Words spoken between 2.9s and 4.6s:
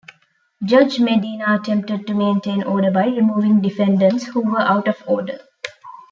removing defendants who were